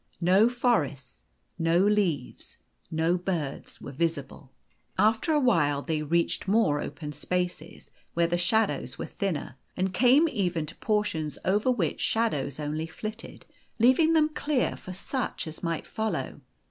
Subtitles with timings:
[0.19, 1.25] No forests,
[1.59, 2.57] no leaves,
[2.89, 4.51] no birds were visible.
[4.97, 10.27] After a while, they reached more open spaces, where the shadows were thinner; and came
[10.27, 13.45] even to portions over which shadows only flitted,
[13.77, 16.41] leaving them clear for such as might follow.